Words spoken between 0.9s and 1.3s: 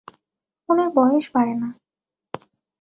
বয়স